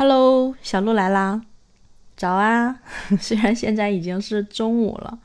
[0.00, 1.42] Hello，小鹿来啦，
[2.16, 2.80] 早啊！
[3.18, 5.18] 虽然现在已经是中午了，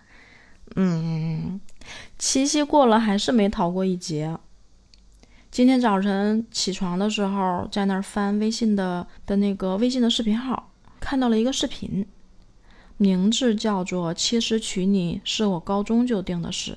[0.75, 1.61] 嗯，
[2.17, 4.35] 七夕过了还是没逃过一劫。
[5.51, 12.07] 今天早晨起床的时候，在那儿翻微信的的那个微信的视频号，看到了一个视频，
[12.97, 16.71] 名字叫做《其实娶你是我高中就定的事》。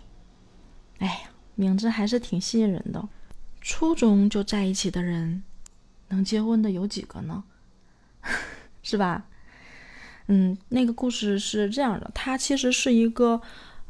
[0.99, 3.09] 哎呀，名字还是挺吸引人的。
[3.63, 5.43] 初中就在一起的人，
[6.09, 7.43] 能结婚的有几个呢？
[8.83, 9.25] 是吧？
[10.29, 13.41] 嗯，那个故事是这样的，它其实是一个，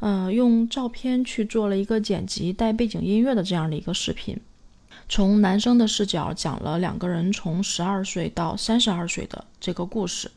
[0.01, 4.39] 呃，用照片去做了一个剪辑带背景音乐的这样的一个视频，
[5.09, 10.31] 从男生的视角讲了两个人从十二岁到三十二岁的这个故事。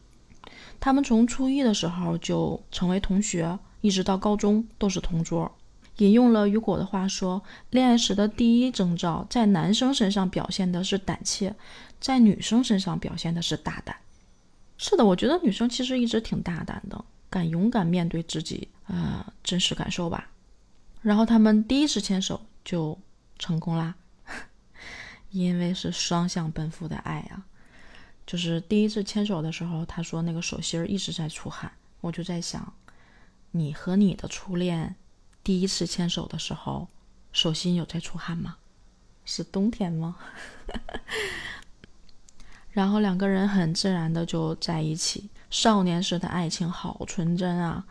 [0.80, 5.52] 他们从初一的时候就成为同学，一直到高中都是同桌。
[6.00, 11.56] 引用了雨果的话说：“恋爱时的第一征兆，在男生身上表现的是胆怯。”
[12.00, 13.94] 在女生身上表现的是大胆，
[14.78, 20.30] 是的，我觉得女生其实一直挺大胆的，敢勇敢面对自己呃真实感受吧。
[21.02, 22.98] 然后他们第一次牵手就
[23.38, 23.96] 成功啦，
[25.32, 27.44] 因为是双向奔赴的爱啊。
[28.26, 32.72] 就是第一次牵手的时候，他说那个手心儿一直在出汗，我就在想，
[33.52, 34.96] 你和你的初恋
[35.50, 36.88] 第一次牵手的时候，
[37.32, 38.58] 手心有在出汗吗？
[39.26, 40.16] 是冬天吗？
[42.70, 47.84] 然后两个人很自然的就在一起，少年时的爱情好纯真啊！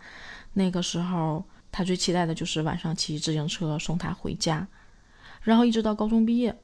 [0.53, 4.69] 那个时候他最期待的就是晚上骑自行车送她回家，
[5.43, 6.57] 然后一直到高中毕业，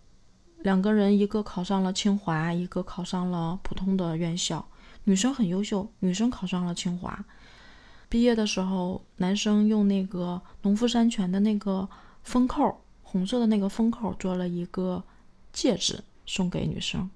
[0.59, 4.69] 两个人一个考上了清华，一个考上了普通的院校。
[5.03, 7.25] 女生很优秀，女生考上了清华。
[8.14, 11.88] 毕业的时候，男生用那个农夫山泉的那个
[12.22, 15.02] 封扣，红色的那个封扣做了一个
[15.52, 17.10] 戒指送给女生。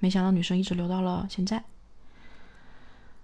[0.00, 1.62] 没想到女生一直留到了现在。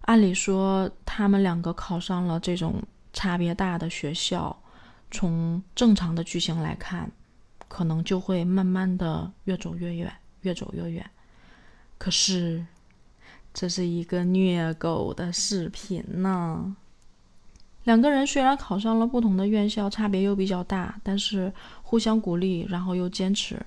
[0.02, 2.80] 按理说，他们两个考上了这种
[3.12, 4.56] 差别大的学校，
[5.10, 7.10] 从正常的剧情来看，
[7.66, 10.12] 可能就会慢慢的越走越远，
[10.42, 11.10] 越走越远。
[11.98, 12.64] 可是，
[13.52, 16.76] 这是一个虐狗的视频呢。
[17.88, 21.50] 两个人虽然考上了不同的院校，差别又比较大，但是
[21.82, 23.64] 互相鼓励，然后又坚持，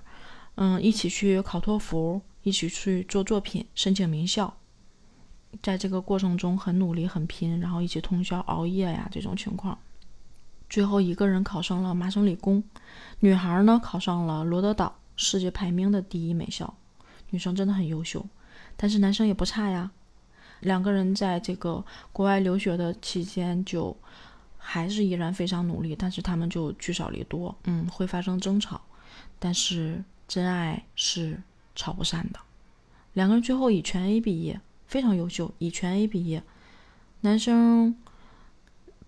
[0.54, 2.22] 嗯，一起去考托福。
[2.44, 4.52] 一起去做作品，申请名校，
[5.62, 9.78] 在这个过程中很努力、很拼，然后一起通宵熬夜呀，这种情况，
[10.68, 12.64] 最后一个人考上了麻省理工，
[13.20, 16.72] 女孩呢考上了罗德岛，世界排名的第一美校。
[17.32, 18.26] 女生真的很优秀，
[18.76, 19.92] 但是男生也不差呀。
[20.61, 23.95] 两个人在这个国外留学的期间，就
[24.57, 28.81] 还是依然非常努力，但是他们就聚少离多，嗯，会发生争吵，
[29.38, 31.41] 但是真爱是。
[31.73, 32.39] 吵不散的，
[33.13, 36.44] 两个人最后以全 A 毕业，非常优秀，以全 A 毕业。
[37.22, 37.95] 男生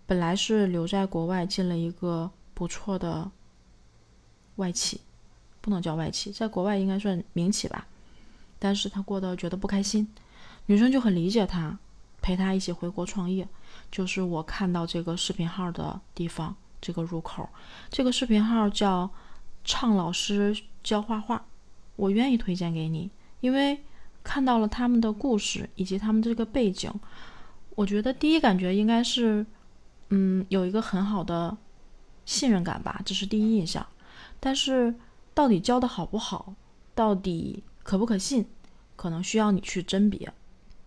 [0.06, 3.30] 本来是留在国外，进了一个不错的
[4.56, 5.02] 外企，
[5.60, 7.86] 不能叫外企，在国外应该算民企吧。
[8.58, 10.08] 但是他过得觉得不开心，
[10.68, 11.78] 女生就很理解他，
[12.22, 13.48] 陪他一起回国创业。
[13.92, 17.48] 就是我看到这个视频号的地方，这个入口，
[17.90, 19.10] 这个视频号叫
[19.64, 21.46] “畅老师教画画”。
[21.96, 23.84] 我愿意推荐给你，因为
[24.24, 26.92] 看到了他们的故事以及他们这个背景，
[27.76, 29.46] 我觉得第一感觉应该是，
[30.10, 31.56] 嗯，有一个很好的
[32.26, 33.86] 信任感吧，这是第一印象。
[34.40, 34.96] 但是
[35.34, 36.56] 到底教的好不好，
[36.96, 38.46] 到底可不可信，
[38.96, 40.34] 可能需要你去甄别。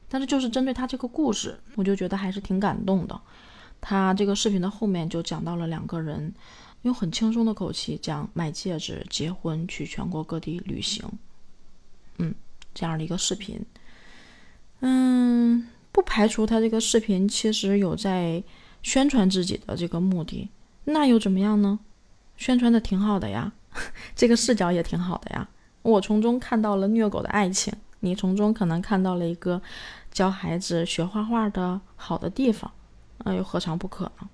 [0.09, 3.21] 但是就是针对他这个故事，我就觉得还是挺感动的。
[3.81, 6.35] 他这个视频的后面就讲到了两个人。
[6.83, 11.05] 用很轻松的口气讲买戒指、结婚、去全国各地旅行，
[12.19, 12.33] 嗯，
[12.73, 13.61] 这样的一个视频，
[14.81, 18.41] 嗯，不排除他这个视频其实有在
[18.85, 20.49] 宣传自己的这个目的，
[20.85, 21.81] 那又怎么样呢？
[22.37, 23.53] 宣传的挺好的呀，
[24.15, 25.49] 这个视角也挺好的呀，
[25.83, 27.75] 我从中看到了虐狗的爱情，
[28.07, 29.61] 你从中可能看到了一个
[30.13, 32.71] 教孩子学画画的好的地方，
[33.19, 34.29] 那又何尝不可呢？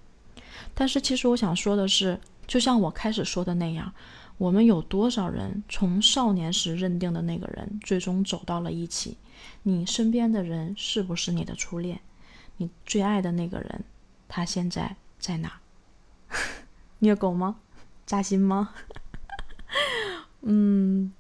[0.75, 2.21] 但是其实我想说的是。
[2.45, 3.95] 就像我开始说的那样，
[4.37, 9.17] 我们有多少人从少年时认定的那个人，最终走到了一起？
[9.63, 12.01] 你身边的人是不是你的初恋？
[12.59, 13.85] 你最爱的那个人，
[14.29, 15.61] 他现在在哪？
[16.99, 17.57] 虐狗吗？
[18.05, 18.75] 扎心吗？
[20.43, 21.13] 嗯，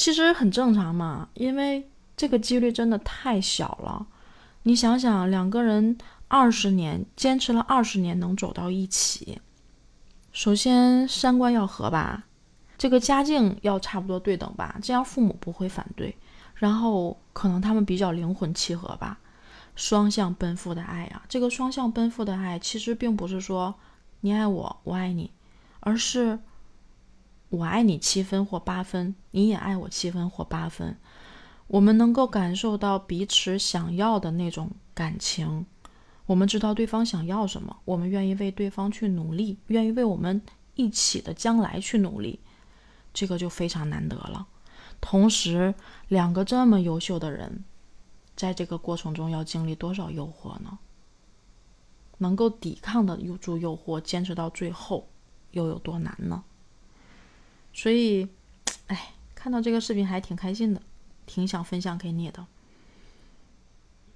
[0.00, 1.86] 其实很正常嘛，因为
[2.16, 4.06] 这个几率真的太小了。
[4.62, 9.38] 你想想，两个人二十年坚持了二十年，能走到一起。
[10.32, 12.24] 首先，三观要合吧，
[12.78, 16.16] 这个家境要差不多对等吧，这样父母不会反对。
[16.54, 19.18] 然后可能他们比较灵魂契合吧，
[19.76, 23.74] 双向奔赴的爱啊，这个双向奔赴的爱其实并不是说
[24.20, 25.30] 你爱我，我爱你，
[25.80, 26.38] 而是
[27.50, 30.96] 我爱你七分或八分，你也爱我七分或八分，
[31.66, 35.66] 我们能够感受到彼此想要的那种感情，
[36.26, 40.40] 我们知道对方想要什么，我们愿意为对方去努力，愿意为我们
[40.74, 42.38] 一起的将来去努力，
[43.12, 44.46] 这个就非常难得了。
[45.00, 45.74] 同时，
[46.06, 47.64] 两个这么优秀的人，
[48.36, 50.78] 在这个过程中要经历多少诱惑呢？
[52.18, 55.08] 能够抵抗的住诱惑，坚持到最后，
[55.50, 56.44] 又有多难呢？
[57.72, 58.28] 所以，
[58.88, 60.82] 哎，看到这个视频还挺开心的，
[61.26, 62.46] 挺想分享给你的。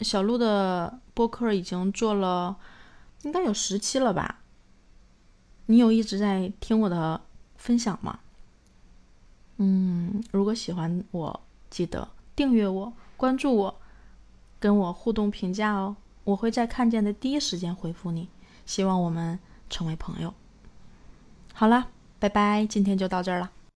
[0.00, 2.56] 小鹿的播客已经做了，
[3.22, 4.40] 应该有十期了吧？
[5.66, 7.22] 你有一直在听我的
[7.56, 8.18] 分享吗？
[9.56, 11.40] 嗯，如果喜欢我，
[11.70, 13.80] 记得订阅我、关注我，
[14.58, 15.96] 跟我互动评价哦。
[16.24, 18.28] 我会在看见的第一时间回复你。
[18.66, 19.38] 希望我们
[19.70, 20.34] 成为朋友。
[21.52, 23.50] 好了，拜拜，今天就到这儿了。